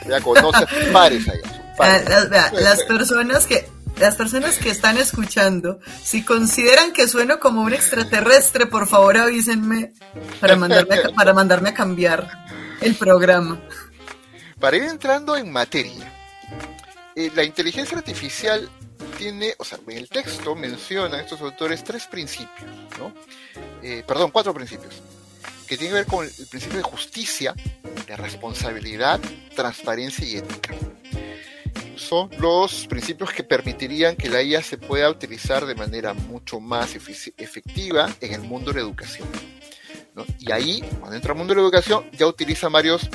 Ella 0.06 0.22
conoce 0.22 0.66
pares 0.94 1.28
allá. 1.28 1.66
Las, 1.80 2.30
vea, 2.30 2.52
las 2.52 2.84
personas 2.84 3.46
que 3.46 3.66
las 4.00 4.16
personas 4.16 4.58
que 4.58 4.70
están 4.70 4.98
escuchando, 4.98 5.80
si 6.04 6.24
consideran 6.24 6.94
que 6.94 7.08
sueno 7.08 7.40
como 7.40 7.62
un 7.62 7.74
extraterrestre, 7.74 8.66
por 8.66 8.88
favor 8.88 9.18
avísenme 9.18 9.94
para 10.40 10.56
mandarme 10.56 10.96
a, 10.96 11.10
para 11.10 11.34
mandarme 11.34 11.70
a 11.70 11.74
cambiar 11.74 12.28
el 12.82 12.96
programa. 12.96 13.62
Para 14.60 14.78
ir 14.78 14.84
entrando 14.84 15.36
en 15.36 15.52
materia, 15.52 16.12
eh, 17.16 17.32
la 17.36 17.44
inteligencia 17.44 17.98
artificial 17.98 18.70
tiene, 19.18 19.54
o 19.58 19.66
sea, 19.66 19.80
en 19.88 19.98
el 19.98 20.08
texto 20.08 20.56
mencionan 20.56 21.20
estos 21.20 21.42
autores 21.42 21.84
tres 21.84 22.08
principios, 22.08 22.70
¿no? 22.98 23.14
Eh, 23.84 24.04
perdón, 24.08 24.32
cuatro 24.32 24.54
principios, 24.54 25.02
que 25.68 25.78
tienen 25.78 25.92
que 25.92 26.00
ver 26.00 26.06
con 26.06 26.26
el 26.26 26.48
principio 26.48 26.78
de 26.78 26.84
justicia, 26.84 27.54
de 28.08 28.16
responsabilidad, 28.16 29.20
transparencia 29.56 30.26
y 30.26 30.38
ética 30.38 30.74
son 32.10 32.32
los 32.40 32.88
principios 32.88 33.32
que 33.32 33.44
permitirían 33.44 34.16
que 34.16 34.30
la 34.30 34.42
IA 34.42 34.64
se 34.64 34.80
pueda 34.80 35.08
utilizar 35.12 35.68
de 35.68 35.76
manera 35.76 36.16
mucho 36.16 36.60
más 36.60 36.96
efectiva 36.96 38.10
en 38.20 38.34
el 38.34 38.42
mundo 38.42 38.72
de 38.72 38.80
la 38.80 38.88
educación. 38.88 39.28
Y 40.40 40.52
ahí, 40.52 40.84
cuando 41.00 41.16
entra 41.16 41.34
al 41.34 41.38
mundo 41.38 41.54
de 41.54 41.62
la 41.62 41.68
educación, 41.68 42.10
ya 42.12 42.26
utiliza 42.26 42.68
varios, 42.68 43.08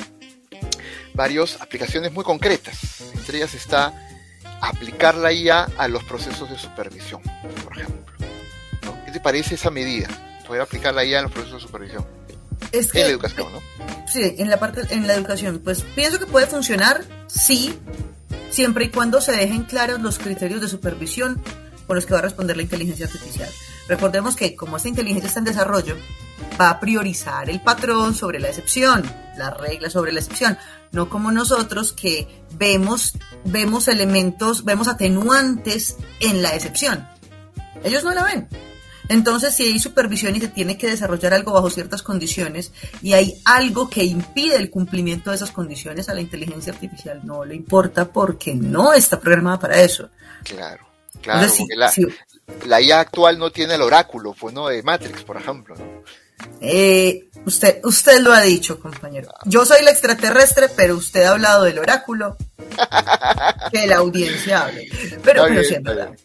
varios 1.13 1.61
aplicaciones 1.61 2.13
muy 2.13 2.23
concretas. 2.23 3.01
Entre 3.13 3.37
ellas 3.37 3.53
está 3.53 3.93
aplicar 4.61 5.15
la 5.15 5.33
IA 5.33 5.67
a 5.77 5.89
los 5.89 6.03
procesos 6.05 6.49
de 6.49 6.57
supervisión, 6.57 7.21
por 7.65 7.77
ejemplo. 7.77 8.15
¿Qué 9.05 9.11
te 9.11 9.19
parece 9.19 9.55
esa 9.55 9.71
medida? 9.71 10.07
Poder 10.47 10.61
aplicar 10.61 10.95
la 10.95 11.03
IA 11.03 11.17
en 11.17 11.23
los 11.25 11.33
procesos 11.33 11.61
de 11.61 11.67
supervisión. 11.67 12.07
en 12.71 12.87
la 12.93 13.07
educación, 13.07 13.47
¿no? 13.51 13.61
Sí, 14.07 14.35
en 14.37 14.49
la 14.49 14.57
parte, 14.57 14.81
en 14.89 15.05
la 15.05 15.15
educación. 15.15 15.59
Pues 15.63 15.81
pienso 15.95 16.17
que 16.17 16.25
puede 16.25 16.47
funcionar, 16.47 17.03
sí, 17.27 17.77
siempre 18.55 18.85
y 18.85 18.89
cuando 18.89 19.19
se 19.19 19.33
dejen 19.33 19.63
claros 19.63 19.99
los 20.01 20.17
criterios 20.17 20.61
de 20.61 20.69
supervisión 20.69 21.41
con 21.85 21.97
los 21.97 22.05
que 22.05 22.13
va 22.13 22.19
a 22.19 22.23
responder 22.23 22.55
la 22.55 22.63
inteligencia 22.63 23.05
artificial. 23.05 23.49
Recordemos 23.89 24.35
que 24.35 24.55
como 24.55 24.77
esta 24.77 24.87
inteligencia 24.87 25.27
está 25.27 25.39
en 25.39 25.45
desarrollo, 25.45 25.97
va 26.59 26.69
a 26.69 26.79
priorizar 26.79 27.49
el 27.49 27.61
patrón 27.61 28.15
sobre 28.15 28.39
la 28.39 28.47
excepción, 28.47 29.03
la 29.37 29.51
regla 29.51 29.89
sobre 29.89 30.13
la 30.13 30.21
excepción, 30.21 30.57
no 30.93 31.09
como 31.09 31.31
nosotros 31.31 31.91
que 31.91 32.27
vemos, 32.57 33.13
vemos 33.43 33.89
elementos, 33.89 34.63
vemos 34.63 34.87
atenuantes 34.87 35.97
en 36.21 36.41
la 36.41 36.55
excepción. 36.55 37.05
Ellos 37.83 38.05
no 38.05 38.13
la 38.13 38.23
ven. 38.23 38.47
Entonces, 39.09 39.53
si 39.53 39.63
hay 39.63 39.79
supervisión 39.79 40.35
y 40.35 40.41
se 40.41 40.47
tiene 40.47 40.77
que 40.77 40.87
desarrollar 40.87 41.33
algo 41.33 41.53
bajo 41.53 41.69
ciertas 41.69 42.01
condiciones 42.01 42.71
y 43.01 43.13
hay 43.13 43.41
algo 43.45 43.89
que 43.89 44.03
impide 44.03 44.55
el 44.55 44.69
cumplimiento 44.69 45.29
de 45.29 45.37
esas 45.37 45.51
condiciones, 45.51 46.09
a 46.09 46.13
la 46.13 46.21
inteligencia 46.21 46.73
artificial 46.73 47.21
no 47.23 47.45
le 47.45 47.55
importa 47.55 48.05
porque 48.05 48.53
no 48.55 48.93
está 48.93 49.19
programada 49.19 49.59
para 49.59 49.81
eso. 49.81 50.09
Claro, 50.43 50.85
claro. 51.21 51.51
la, 52.65 52.81
IA 52.81 52.99
actual 52.99 53.37
no 53.37 53.51
tiene 53.51 53.75
el 53.75 53.81
oráculo, 53.81 54.33
pues, 54.39 54.53
¿no? 54.53 54.67
De 54.67 54.81
Matrix, 54.83 55.23
por 55.23 55.37
ejemplo, 55.37 55.75
¿no? 55.75 56.03
Eh, 56.59 57.29
usted, 57.45 57.79
usted 57.83 58.19
lo 58.19 58.33
ha 58.33 58.41
dicho, 58.41 58.79
compañero. 58.79 59.29
Yo 59.45 59.65
soy 59.65 59.83
la 59.83 59.91
extraterrestre, 59.91 60.69
pero 60.75 60.95
usted 60.95 61.23
ha 61.23 61.31
hablado 61.31 61.63
del 61.63 61.79
oráculo. 61.79 62.37
que 63.71 63.87
la 63.87 63.97
audiencia 63.97 64.65
hable. 64.65 64.89
Pero, 65.23 65.45
pero 65.47 66.15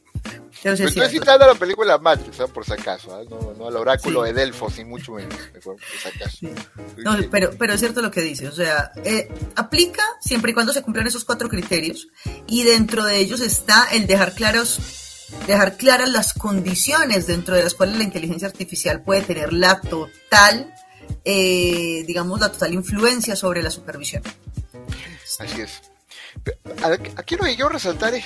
pero 0.62 0.76
sí 0.76 0.84
estoy 0.84 1.08
citando 1.08 1.46
la 1.46 1.54
película 1.54 1.98
Matrix, 1.98 2.38
por 2.52 2.64
si 2.64 2.72
acaso, 2.72 3.14
¿ah? 3.14 3.22
no, 3.28 3.54
no 3.54 3.68
al 3.68 3.76
oráculo 3.76 4.22
de 4.22 4.32
Delfos, 4.32 4.76
ni 4.78 4.84
mucho 4.84 5.12
menos, 5.12 5.34
por 5.64 5.76
si 5.80 6.08
acaso. 6.08 6.46
No, 6.98 7.16
pero, 7.30 7.50
pero 7.58 7.74
es 7.74 7.80
cierto 7.80 8.02
lo 8.02 8.10
que 8.10 8.20
dice, 8.20 8.48
o 8.48 8.52
sea, 8.52 8.92
eh, 9.04 9.32
aplica 9.56 10.02
siempre 10.20 10.50
y 10.50 10.54
cuando 10.54 10.72
se 10.72 10.82
cumplan 10.82 11.06
esos 11.06 11.24
cuatro 11.24 11.48
criterios, 11.48 12.08
y 12.46 12.64
dentro 12.64 13.04
de 13.04 13.18
ellos 13.18 13.40
está 13.40 13.88
el 13.92 14.06
dejar 14.06 14.34
claros 14.34 14.78
dejar 15.46 15.76
claras 15.76 16.10
las 16.10 16.34
condiciones 16.34 17.26
dentro 17.26 17.54
de 17.54 17.62
las 17.62 17.74
cuales 17.74 17.96
la 17.96 18.04
inteligencia 18.04 18.48
artificial 18.48 19.02
puede 19.02 19.22
tener 19.22 19.52
la 19.52 19.80
total, 19.80 20.74
eh, 21.24 22.04
digamos, 22.06 22.40
la 22.40 22.50
total 22.50 22.74
influencia 22.74 23.36
sobre 23.36 23.62
la 23.62 23.70
supervisión. 23.70 24.22
Así 25.38 25.60
es. 25.60 25.82
Aquí 27.16 27.36
lo 27.36 27.44
que 27.44 27.54
quiero 27.54 27.68
resaltar 27.68 28.14
es 28.14 28.24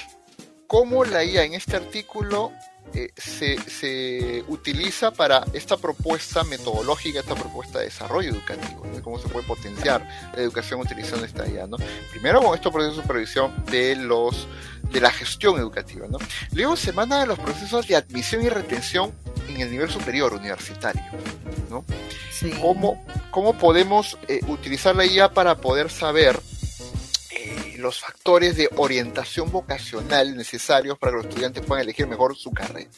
cómo 0.67 1.05
la 1.05 1.25
IA 1.25 1.45
en 1.45 1.55
este 1.55 1.77
artículo 1.77 2.53
eh, 2.93 3.11
se, 3.17 4.45
utiliza 4.47 5.11
para 5.11 5.45
esta 5.53 5.77
propuesta 5.77 6.45
metodológica, 6.45 7.21
esta 7.21 7.35
propuesta 7.35 7.81
de 7.81 7.87
desarrollo 7.87 8.31
educativo, 8.31 8.87
cómo 9.03 9.19
se 9.19 9.29
puede 9.29 9.47
potenciar 9.47 10.07
la 10.33 10.41
educación 10.41 10.81
utilizando 10.81 11.25
esta 11.25 11.49
IA. 11.49 11.67
¿no? 11.67 11.77
Primero 12.13 12.41
con 12.41 12.55
estos 12.55 12.73
procesos 12.73 12.99
de 12.99 13.03
supervisión 13.03 13.65
de, 13.67 13.97
los, 13.97 14.47
de 14.93 15.01
la 15.01 15.11
gestión 15.11 15.59
educativa. 15.59 16.07
¿no? 16.09 16.19
Luego 16.53 16.77
se 16.77 16.93
a 16.93 17.27
los 17.27 17.39
procesos 17.39 17.89
de 17.89 17.97
admisión 17.97 18.45
y 18.45 18.49
retención 18.49 19.13
en 19.49 19.61
el 19.61 19.71
nivel 19.71 19.91
superior 19.91 20.33
universitario. 20.33 21.03
¿no? 21.71 21.85
¿Cómo, 22.61 23.05
¿Cómo, 23.31 23.59
podemos 23.59 24.19
eh, 24.29 24.41
utilizar 24.47 24.95
la 24.95 25.07
IA 25.07 25.33
para 25.33 25.57
poder 25.57 25.91
saber 25.91 26.39
los 27.85 28.01
factores 28.01 28.57
de 28.57 28.71
orientación 28.77 29.53
vocacional 29.53 30.35
necesarios 30.35 30.99
para 30.99 31.13
que 31.13 31.17
los 31.19 31.27
estudiantes 31.27 31.65
puedan 31.65 31.85
elegir 31.85 32.07
mejor 32.07 32.35
su 32.35 32.51
carrera. 32.51 32.89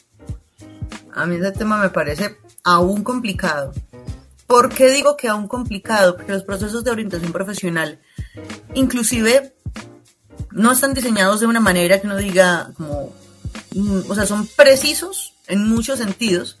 A 1.13 1.25
mí 1.25 1.35
ese 1.35 1.51
tema 1.51 1.77
me 1.77 1.89
parece 1.89 2.37
aún 2.63 3.03
complicado. 3.03 3.73
¿Por 4.47 4.69
qué 4.69 4.89
digo 4.89 5.17
que 5.17 5.27
aún 5.27 5.49
complicado? 5.49 6.15
Porque 6.15 6.31
los 6.31 6.43
procesos 6.43 6.85
de 6.85 6.91
orientación 6.91 7.33
profesional, 7.33 7.99
inclusive, 8.75 9.53
no 10.51 10.71
están 10.71 10.93
diseñados 10.93 11.41
de 11.41 11.47
una 11.47 11.59
manera 11.59 11.99
que 11.99 12.07
uno 12.07 12.15
diga 12.15 12.71
como, 12.77 13.13
mm, 13.75 14.09
o 14.09 14.15
sea, 14.15 14.25
son 14.25 14.47
precisos 14.47 15.33
en 15.47 15.67
muchos 15.67 15.99
sentidos, 15.99 16.57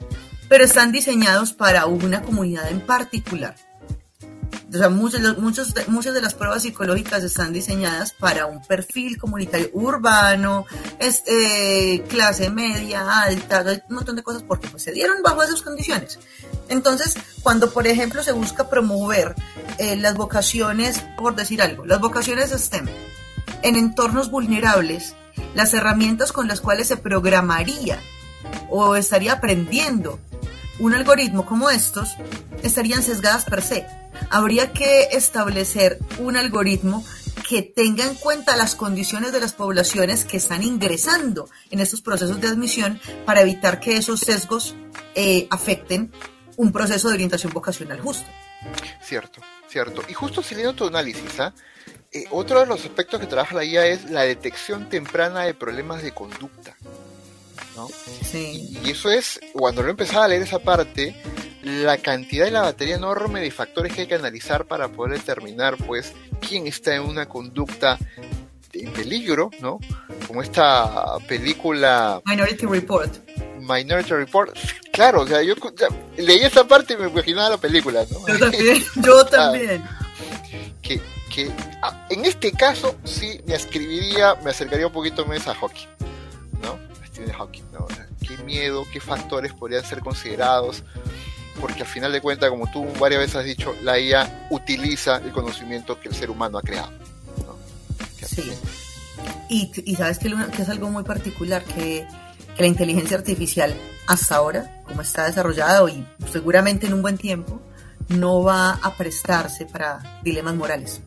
pero 0.49 0.65
están 0.65 0.91
diseñados 0.91 1.53
para 1.53 1.85
una 1.85 2.23
comunidad 2.23 2.69
en 2.69 2.81
particular 2.81 3.55
o 4.73 4.77
sea, 4.77 4.89
muchos, 4.89 5.37
muchos, 5.37 5.73
muchas 5.87 6.13
de 6.13 6.21
las 6.21 6.33
pruebas 6.33 6.63
psicológicas 6.63 7.23
están 7.23 7.53
diseñadas 7.53 8.13
para 8.13 8.45
un 8.45 8.61
perfil 8.65 9.17
comunitario 9.17 9.69
urbano, 9.73 10.65
este, 10.99 12.03
clase 12.09 12.49
media, 12.49 13.23
alta, 13.23 13.63
un 13.89 13.95
montón 13.95 14.17
de 14.17 14.23
cosas 14.23 14.43
porque 14.43 14.67
pues, 14.67 14.83
se 14.83 14.91
dieron 14.91 15.23
bajo 15.23 15.41
esas 15.41 15.61
condiciones. 15.61 16.19
Entonces, 16.67 17.15
cuando 17.43 17.71
por 17.71 17.87
ejemplo 17.87 18.21
se 18.23 18.33
busca 18.33 18.69
promover 18.69 19.35
eh, 19.77 19.95
las 19.95 20.15
vocaciones, 20.15 21.01
por 21.17 21.35
decir 21.35 21.61
algo, 21.61 21.85
las 21.85 22.01
vocaciones 22.01 22.51
STEM 22.51 22.87
en 23.63 23.75
entornos 23.75 24.29
vulnerables, 24.29 25.15
las 25.55 25.73
herramientas 25.73 26.31
con 26.31 26.47
las 26.47 26.61
cuales 26.61 26.87
se 26.87 26.97
programaría 26.97 27.99
o 28.69 28.95
estaría 28.95 29.33
aprendiendo 29.33 30.19
un 30.79 30.93
algoritmo 30.93 31.45
como 31.45 31.69
estos 31.69 32.15
estarían 32.63 33.03
sesgadas 33.03 33.45
per 33.45 33.61
se 33.61 33.85
habría 34.29 34.73
que 34.73 35.09
establecer 35.11 35.99
un 36.19 36.37
algoritmo 36.37 37.03
que 37.47 37.61
tenga 37.61 38.03
en 38.03 38.15
cuenta 38.15 38.55
las 38.55 38.75
condiciones 38.75 39.31
de 39.31 39.39
las 39.39 39.53
poblaciones 39.53 40.25
que 40.25 40.37
están 40.37 40.63
ingresando 40.63 41.49
en 41.71 41.79
estos 41.79 42.01
procesos 42.01 42.41
de 42.41 42.47
admisión 42.47 42.99
para 43.25 43.41
evitar 43.41 43.79
que 43.79 43.97
esos 43.97 44.19
sesgos 44.19 44.75
eh, 45.15 45.47
afecten 45.49 46.11
un 46.57 46.71
proceso 46.71 47.07
de 47.07 47.13
orientación 47.13 47.53
vocacional 47.53 48.01
justo. 48.01 48.25
Cierto, 49.01 49.41
cierto. 49.69 50.03
Y 50.09 50.13
justo 50.13 50.41
siguiendo 50.41 50.73
tu 50.73 50.87
análisis, 50.87 51.39
¿ah? 51.39 51.53
eh, 52.11 52.25
otro 52.31 52.59
de 52.59 52.65
los 52.65 52.83
aspectos 52.83 53.19
que 53.19 53.27
trabaja 53.27 53.55
la 53.55 53.63
IA 53.63 53.85
es 53.87 54.09
la 54.09 54.23
detección 54.23 54.89
temprana 54.89 55.43
de 55.43 55.53
problemas 55.53 56.01
de 56.03 56.13
conducta. 56.13 56.75
¿No? 57.77 57.87
Sí. 58.23 58.77
Y 58.83 58.91
eso 58.91 59.09
es, 59.09 59.39
cuando 59.53 59.83
lo 59.83 59.89
empezaba 59.89 60.25
a 60.25 60.27
leer 60.27 60.41
esa 60.41 60.59
parte, 60.59 61.15
la 61.63 61.97
cantidad 61.97 62.47
y 62.47 62.51
la 62.51 62.61
batería 62.61 62.95
enorme 62.95 63.39
de 63.39 63.51
factores 63.51 63.93
que 63.93 64.01
hay 64.01 64.07
que 64.07 64.15
analizar 64.15 64.65
para 64.65 64.89
poder 64.89 65.19
determinar 65.19 65.77
pues 65.77 66.13
quién 66.45 66.67
está 66.67 66.95
en 66.95 67.03
una 67.03 67.27
conducta 67.27 67.97
en 68.73 68.91
peligro, 68.91 69.49
¿no? 69.59 69.79
Como 70.27 70.41
esta 70.41 71.17
película 71.27 72.21
Minority 72.25 72.65
Report. 72.65 73.13
Minority 73.59 74.13
Report. 74.13 74.55
Claro, 74.91 75.21
o 75.21 75.27
sea, 75.27 75.41
yo 75.41 75.55
leí 76.17 76.39
esta 76.39 76.67
parte 76.67 76.93
y 76.93 76.97
me 76.97 77.09
imaginaba 77.09 77.51
la 77.51 77.57
película, 77.57 78.05
¿no? 78.09 78.27
Yo 78.27 78.39
también, 78.39 78.83
yo 78.95 79.25
también. 79.29 79.83
que, 80.81 81.01
que 81.33 81.51
ah, 81.81 82.07
en 82.09 82.25
este 82.25 82.51
caso 82.51 82.95
sí 83.03 83.41
me 83.45 83.55
escribiría, 83.55 84.35
me 84.43 84.51
acercaría 84.51 84.87
un 84.87 84.93
poquito 84.93 85.25
más 85.25 85.47
a 85.47 85.55
hockey, 85.55 85.87
¿no? 87.19 87.27
de 87.27 87.33
hockey, 87.33 87.63
¿no? 87.73 87.87
Qué 88.25 88.37
miedo, 88.43 88.85
qué 88.91 88.99
factores 88.99 89.53
podrían 89.53 89.83
ser 89.83 89.99
considerados 89.99 90.83
porque 91.59 91.81
al 91.81 91.87
final 91.87 92.11
de 92.11 92.21
cuentas, 92.21 92.49
como 92.49 92.69
tú 92.71 92.85
varias 92.99 93.21
veces 93.21 93.35
has 93.35 93.45
dicho, 93.45 93.75
la 93.81 93.99
IA 93.99 94.47
utiliza 94.51 95.17
el 95.17 95.31
conocimiento 95.31 95.99
que 95.99 96.09
el 96.09 96.15
ser 96.15 96.29
humano 96.29 96.57
ha 96.57 96.61
creado. 96.61 96.91
Sí. 98.25 98.51
Y, 99.49 99.95
sabes 99.95 100.19
que, 100.19 100.27
es 100.27 100.69
algo 100.69 100.89
muy 100.89 101.03
particular, 101.03 101.63
que, 101.63 102.05
la 102.57 102.65
inteligencia 102.65 103.17
artificial 103.17 103.75
hasta 104.07 104.35
ahora, 104.35 104.81
como 104.85 105.01
está 105.01 105.25
desarrollada 105.25 105.87
y 105.91 106.07
seguramente 106.31 106.87
en 106.87 106.93
un 106.95 107.03
buen 107.03 107.17
tiempo, 107.17 107.61
no 108.09 108.41
va 108.41 108.71
a 108.81 108.95
prestarse 108.95 109.65
para 109.65 110.19
dilemas 110.23 110.55
morales. 110.55 111.01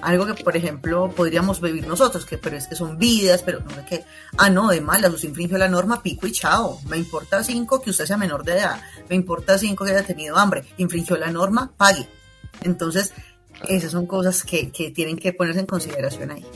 Algo 0.00 0.26
que, 0.26 0.34
por 0.34 0.56
ejemplo, 0.56 1.10
podríamos 1.14 1.60
vivir 1.60 1.86
nosotros, 1.86 2.24
que 2.24 2.38
pero 2.38 2.56
es 2.56 2.66
que 2.66 2.76
son 2.76 2.98
vidas, 2.98 3.42
pero 3.42 3.60
no 3.60 3.80
es 3.80 3.86
que, 3.86 4.04
ah, 4.36 4.50
no, 4.50 4.68
de 4.68 4.80
malas, 4.80 5.12
usted 5.12 5.28
infringió 5.28 5.58
la 5.58 5.68
norma, 5.68 6.02
pico 6.02 6.26
y 6.26 6.32
chao. 6.32 6.80
Me 6.88 6.96
importa 6.96 7.42
cinco 7.42 7.80
que 7.80 7.90
usted 7.90 8.06
sea 8.06 8.16
menor 8.16 8.44
de 8.44 8.52
edad, 8.52 8.80
me 9.08 9.16
importa 9.16 9.58
cinco 9.58 9.84
que 9.84 9.92
haya 9.92 10.04
tenido 10.04 10.36
hambre, 10.36 10.64
infringió 10.76 11.16
la 11.16 11.30
norma, 11.30 11.72
pague. 11.76 12.08
Entonces, 12.62 13.12
esas 13.68 13.92
son 13.92 14.06
cosas 14.06 14.44
que, 14.44 14.70
que 14.70 14.90
tienen 14.90 15.16
que 15.16 15.32
ponerse 15.32 15.60
en 15.60 15.66
consideración 15.66 16.30
ahí. 16.30 16.46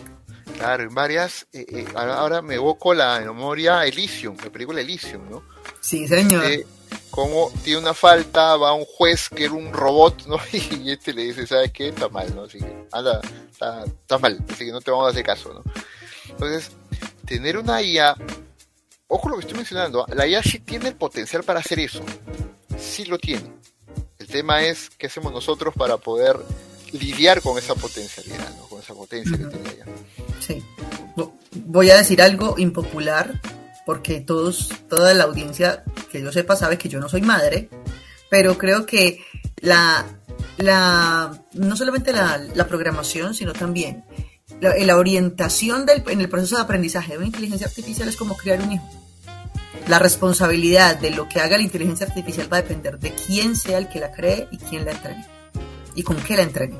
Claro, 0.56 0.84
en 0.84 0.94
varias, 0.94 1.46
eh, 1.52 1.66
eh, 1.68 1.86
ahora 1.94 2.42
me 2.42 2.54
evoco 2.54 2.94
la 2.94 3.20
memoria 3.20 3.84
Elysium, 3.84 4.36
la 4.44 4.50
película 4.50 4.80
Elysium, 4.80 5.28
¿no? 5.28 5.42
Sí, 5.80 6.06
señor. 6.06 6.44
Eh, 6.44 6.66
como 7.12 7.52
tiene 7.62 7.78
una 7.78 7.92
falta, 7.92 8.56
va 8.56 8.72
un 8.72 8.86
juez 8.86 9.28
que 9.28 9.44
era 9.44 9.52
un 9.52 9.70
robot, 9.70 10.26
¿no? 10.26 10.38
Y 10.52 10.90
este 10.90 11.12
le 11.12 11.24
dice, 11.24 11.46
¿sabes 11.46 11.70
qué? 11.70 11.88
Está 11.88 12.08
mal, 12.08 12.34
¿no? 12.34 12.44
Así 12.44 12.58
que, 12.58 12.86
anda, 12.90 13.20
está, 13.50 13.84
está 13.84 14.18
mal, 14.18 14.42
así 14.50 14.64
que 14.64 14.72
no 14.72 14.80
te 14.80 14.90
vamos 14.90 15.06
a 15.06 15.10
hacer 15.10 15.22
caso, 15.22 15.52
¿no? 15.52 15.62
Entonces, 16.30 16.72
tener 17.26 17.58
una 17.58 17.82
IA, 17.82 18.16
ojo 19.08 19.28
lo 19.28 19.36
que 19.36 19.42
estoy 19.42 19.58
mencionando, 19.58 20.06
la 20.14 20.26
IA 20.26 20.42
sí 20.42 20.60
tiene 20.60 20.88
el 20.88 20.96
potencial 20.96 21.44
para 21.44 21.60
hacer 21.60 21.80
eso, 21.80 22.02
sí 22.78 23.04
lo 23.04 23.18
tiene. 23.18 23.52
El 24.18 24.26
tema 24.26 24.62
es 24.62 24.88
qué 24.96 25.08
hacemos 25.08 25.34
nosotros 25.34 25.74
para 25.76 25.98
poder 25.98 26.40
lidiar 26.92 27.42
con 27.42 27.58
esa 27.58 27.74
potencialidad, 27.74 28.56
con 28.70 28.80
esa 28.80 28.94
potencia 28.94 29.36
que 29.36 29.44
tiene 29.44 29.70
ella. 29.70 29.84
Sí. 30.40 30.64
Voy 31.66 31.90
a 31.90 31.96
decir 31.96 32.22
algo 32.22 32.54
impopular, 32.56 33.38
porque 33.84 34.20
todos, 34.20 34.70
toda 34.88 35.14
la 35.14 35.24
audiencia 35.24 35.84
que 36.10 36.20
yo 36.20 36.32
sepa 36.32 36.56
sabe 36.56 36.78
que 36.78 36.88
yo 36.88 37.00
no 37.00 37.08
soy 37.08 37.22
madre, 37.22 37.68
pero 38.30 38.56
creo 38.56 38.86
que 38.86 39.20
la, 39.56 40.06
la 40.58 41.42
no 41.54 41.76
solamente 41.76 42.12
la, 42.12 42.66
programación, 42.68 43.34
sino 43.34 43.52
también 43.52 44.04
la, 44.60 44.96
orientación 44.96 45.86
del, 45.86 46.02
en 46.08 46.20
el 46.20 46.28
proceso 46.28 46.56
de 46.56 46.62
aprendizaje 46.62 47.12
de 47.12 47.18
una 47.18 47.26
inteligencia 47.26 47.66
artificial 47.66 48.08
es 48.08 48.16
como 48.16 48.36
crear 48.36 48.60
un 48.60 48.72
hijo. 48.72 48.88
La 49.88 49.98
responsabilidad 49.98 50.96
de 50.96 51.10
lo 51.10 51.28
que 51.28 51.40
haga 51.40 51.56
la 51.56 51.64
inteligencia 51.64 52.06
artificial 52.06 52.52
va 52.52 52.58
a 52.58 52.62
depender 52.62 52.98
de 52.98 53.12
quién 53.12 53.56
sea 53.56 53.78
el 53.78 53.88
que 53.88 53.98
la 53.98 54.12
cree 54.12 54.46
y 54.52 54.58
quién 54.58 54.84
la 54.84 54.92
entregue. 54.92 55.26
Y 55.96 56.04
con 56.04 56.16
qué 56.16 56.36
la 56.36 56.44
entregue. 56.44 56.76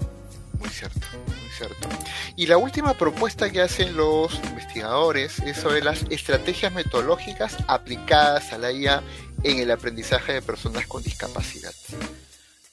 Muy 0.58 0.68
cierto, 0.68 1.00
muy 1.26 1.50
cierto. 1.56 1.88
Y 2.36 2.46
la 2.46 2.56
última 2.56 2.94
propuesta 2.94 3.50
que 3.50 3.60
hacen 3.60 3.96
los 3.96 4.34
investigadores 4.44 5.38
es 5.40 5.58
sobre 5.58 5.82
las 5.82 6.02
estrategias 6.10 6.72
metodológicas 6.72 7.56
aplicadas 7.68 8.52
a 8.52 8.58
la 8.58 8.72
IA 8.72 9.02
en 9.42 9.58
el 9.58 9.70
aprendizaje 9.70 10.32
de 10.32 10.42
personas 10.42 10.86
con 10.86 11.02
discapacidad. 11.02 11.72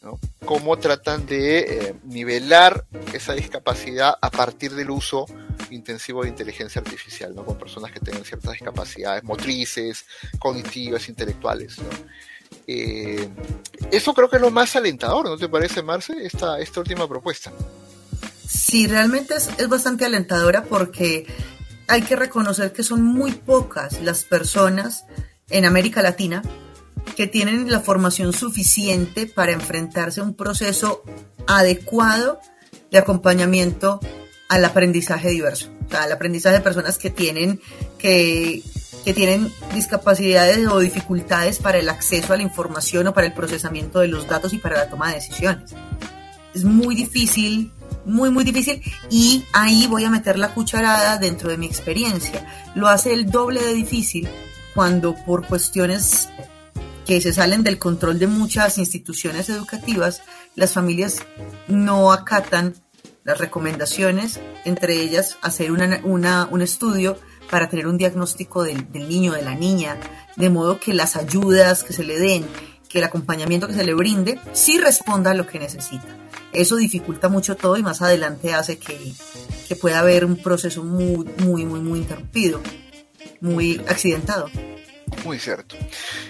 ¿no? 0.01 0.17
Cómo 0.45 0.77
tratan 0.77 1.25
de 1.25 1.59
eh, 1.59 1.95
nivelar 2.05 2.85
esa 3.13 3.33
discapacidad 3.33 4.15
a 4.21 4.31
partir 4.31 4.73
del 4.73 4.89
uso 4.91 5.25
intensivo 5.71 6.23
de 6.23 6.29
inteligencia 6.29 6.81
artificial, 6.81 7.35
¿no? 7.35 7.43
con 7.43 7.57
personas 7.57 7.91
que 7.91 7.99
tengan 7.99 8.23
ciertas 8.23 8.53
discapacidades 8.53 9.23
motrices, 9.23 10.05
cognitivas, 10.39 11.09
intelectuales. 11.09 11.77
Eh, 12.65 13.27
eso 13.91 14.13
creo 14.13 14.29
que 14.29 14.37
es 14.37 14.41
lo 14.41 14.51
más 14.51 14.75
alentador, 14.75 15.27
¿no 15.27 15.37
te 15.37 15.49
parece, 15.49 15.83
Marce, 15.83 16.13
esta, 16.25 16.59
esta 16.59 16.79
última 16.79 17.07
propuesta? 17.07 17.51
Sí, 18.49 18.87
realmente 18.87 19.35
es, 19.35 19.47
es 19.59 19.69
bastante 19.69 20.05
alentadora 20.05 20.63
porque 20.63 21.27
hay 21.87 22.01
que 22.01 22.15
reconocer 22.15 22.73
que 22.73 22.81
son 22.81 23.03
muy 23.03 23.31
pocas 23.31 24.01
las 24.01 24.23
personas 24.23 25.05
en 25.51 25.65
América 25.65 26.01
Latina 26.01 26.41
que 27.15 27.27
tienen 27.27 27.71
la 27.71 27.79
formación 27.79 28.33
suficiente 28.33 29.27
para 29.27 29.51
enfrentarse 29.51 30.21
a 30.21 30.23
un 30.23 30.33
proceso 30.33 31.03
adecuado 31.45 32.39
de 32.89 32.97
acompañamiento 32.97 33.99
al 34.47 34.65
aprendizaje 34.65 35.29
diverso, 35.29 35.69
o 35.85 35.89
sea, 35.89 36.03
al 36.03 36.11
aprendizaje 36.11 36.55
de 36.55 36.61
personas 36.61 36.97
que 36.97 37.11
tienen, 37.11 37.61
que, 37.99 38.63
que 39.05 39.13
tienen 39.13 39.53
discapacidades 39.75 40.67
o 40.67 40.79
dificultades 40.79 41.59
para 41.59 41.77
el 41.77 41.87
acceso 41.87 42.33
a 42.33 42.37
la 42.37 42.43
información 42.43 43.05
o 43.05 43.13
para 43.13 43.27
el 43.27 43.33
procesamiento 43.33 43.99
de 43.99 44.07
los 44.07 44.27
datos 44.27 44.53
y 44.53 44.57
para 44.57 44.77
la 44.77 44.89
toma 44.89 45.09
de 45.09 45.15
decisiones. 45.15 45.75
Es 46.55 46.63
muy 46.63 46.95
difícil, 46.95 47.71
muy, 48.09 48.29
muy 48.31 48.43
difícil 48.43 48.81
y 49.09 49.45
ahí 49.53 49.87
voy 49.87 50.03
a 50.03 50.09
meter 50.09 50.37
la 50.37 50.53
cucharada 50.53 51.17
dentro 51.17 51.49
de 51.49 51.57
mi 51.57 51.65
experiencia. 51.65 52.45
Lo 52.75 52.87
hace 52.87 53.13
el 53.13 53.29
doble 53.29 53.61
de 53.61 53.73
difícil 53.73 54.27
cuando 54.73 55.15
por 55.25 55.45
cuestiones 55.47 56.29
que 57.05 57.21
se 57.21 57.33
salen 57.33 57.63
del 57.63 57.79
control 57.79 58.19
de 58.19 58.27
muchas 58.27 58.77
instituciones 58.77 59.49
educativas, 59.49 60.21
las 60.55 60.73
familias 60.73 61.17
no 61.67 62.11
acatan 62.11 62.75
las 63.23 63.37
recomendaciones, 63.39 64.39
entre 64.65 65.01
ellas 65.01 65.37
hacer 65.41 65.71
un 65.71 66.61
estudio 66.61 67.17
para 67.49 67.67
tener 67.67 67.87
un 67.87 67.97
diagnóstico 67.97 68.63
del 68.63 69.09
niño, 69.09 69.33
de 69.33 69.41
la 69.41 69.55
niña, 69.55 69.97
de 70.35 70.49
modo 70.49 70.79
que 70.79 70.93
las 70.93 71.15
ayudas 71.15 71.83
que 71.83 71.93
se 71.93 72.03
le 72.03 72.19
den, 72.19 72.45
que 72.89 72.97
el 72.97 73.05
acompañamiento 73.05 73.67
que 73.67 73.73
se 73.73 73.85
le 73.85 73.93
brinde, 73.93 74.39
sí 74.51 74.79
responda 74.79 75.31
a 75.31 75.35
lo 75.35 75.47
que 75.47 75.59
necesita. 75.59 76.07
Eso 76.51 76.75
dificulta 76.75 77.29
mucho 77.29 77.55
todo 77.55 77.77
y 77.77 77.83
más 77.83 78.01
adelante 78.01 78.53
hace 78.53 78.79
que, 78.79 79.13
que 79.67 79.75
pueda 79.75 79.99
haber 79.99 80.25
un 80.25 80.35
proceso 80.35 80.83
muy, 80.83 81.25
muy, 81.37 81.65
muy, 81.65 81.79
muy 81.79 81.99
interrumpido 81.99 82.61
muy 83.41 83.81
accidentado. 83.87 84.49
Muy 85.25 85.39
cierto. 85.39 85.75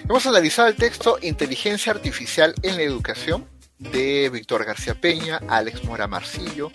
Hemos 0.04 0.26
analizado 0.26 0.68
el 0.68 0.76
texto 0.76 1.18
Inteligencia 1.22 1.92
Artificial 1.92 2.54
en 2.62 2.76
la 2.76 2.82
Educación 2.82 3.46
de 3.78 4.30
Víctor 4.30 4.64
García 4.64 4.94
Peña, 4.94 5.40
Alex 5.48 5.84
Mora 5.84 6.06
Marcillo, 6.06 6.70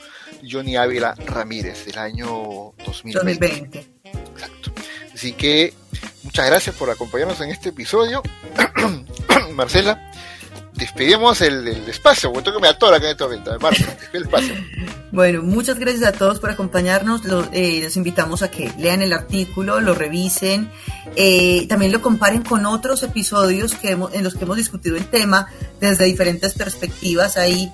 Johnny 0.47 0.75
Ávila 0.75 1.15
Ramírez 1.25 1.85
del 1.85 1.97
año 1.97 2.73
2020. 2.85 3.87
Exacto. 4.03 4.71
Así 5.13 5.33
que 5.33 5.73
muchas 6.23 6.45
gracias 6.47 6.75
por 6.75 6.89
acompañarnos 6.89 7.39
en 7.41 7.51
este 7.51 7.69
episodio. 7.69 8.21
Marcela, 9.55 10.11
despedimos 10.73 11.41
el, 11.41 11.67
espacio, 11.87 12.31
este 14.03 14.17
espacio. 14.17 14.55
Bueno, 15.11 15.43
muchas 15.43 15.79
gracias 15.79 16.03
a 16.03 16.11
todos 16.11 16.41
por 16.41 16.49
acompañarnos. 16.49 17.21
Eh, 17.53 17.79
los, 17.83 17.95
invitamos 17.95 18.41
a 18.41 18.51
que 18.51 18.73
lean 18.77 19.01
el 19.01 19.13
artículo, 19.13 19.79
lo 19.79 19.93
revisen, 19.93 20.69
eh, 21.15 21.67
también 21.69 21.93
lo 21.93 22.01
comparen 22.01 22.41
con 22.41 22.65
otros 22.65 23.01
episodios 23.01 23.75
que 23.75 23.91
en 23.91 24.23
los 24.25 24.35
que 24.35 24.43
hemos 24.43 24.57
discutido 24.57 24.97
el 24.97 25.05
tema 25.05 25.47
desde 25.79 26.03
diferentes 26.03 26.53
perspectivas. 26.53 27.37
Ahí, 27.37 27.71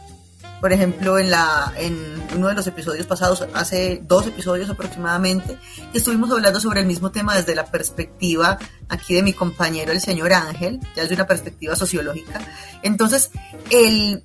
por 0.61 0.71
ejemplo, 0.71 1.17
en, 1.19 1.31
la, 1.31 1.73
en 1.75 2.23
uno 2.35 2.47
de 2.47 2.53
los 2.53 2.67
episodios 2.67 3.07
pasados, 3.07 3.45
hace 3.53 4.01
dos 4.03 4.27
episodios 4.27 4.69
aproximadamente, 4.69 5.57
estuvimos 5.93 6.31
hablando 6.31 6.59
sobre 6.59 6.81
el 6.81 6.85
mismo 6.85 7.11
tema 7.11 7.35
desde 7.35 7.55
la 7.55 7.65
perspectiva 7.65 8.59
aquí 8.87 9.15
de 9.15 9.23
mi 9.23 9.33
compañero, 9.33 9.91
el 9.91 9.99
señor 9.99 10.31
Ángel, 10.31 10.79
ya 10.95 11.01
desde 11.01 11.15
una 11.15 11.27
perspectiva 11.27 11.75
sociológica. 11.75 12.39
Entonces, 12.83 13.31
el 13.71 14.23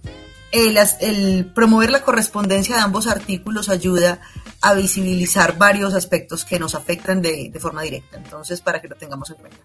el, 0.53 1.53
promover 1.55 1.91
la 1.91 2.03
correspondencia 2.03 2.77
de 2.77 2.83
ambos 2.83 3.07
artículos 3.07 3.69
ayuda 3.69 4.21
a 4.61 4.75
visibilizar 4.75 5.59
varios 5.59 5.95
aspectos 5.95 6.45
que 6.45 6.59
nos 6.59 6.75
afectan 6.75 7.21
de, 7.21 7.51
de 7.51 7.61
forma 7.61 7.83
directa. 7.83 8.17
Entonces, 8.17 8.61
para 8.61 8.81
que 8.81 8.89
lo 8.89 8.97
tengamos 8.97 9.31
en 9.31 9.37
cuenta. 9.37 9.59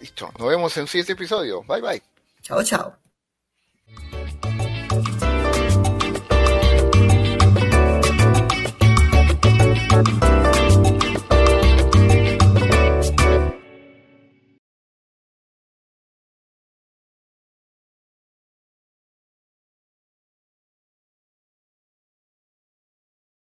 Listo, 0.00 0.30
nos 0.38 0.48
vemos 0.48 0.76
en 0.76 0.86
siguiente 0.86 1.12
episodio. 1.12 1.62
Bye 1.62 1.80
bye. 1.80 2.02
Chao, 2.42 2.62
chao. 2.62 2.96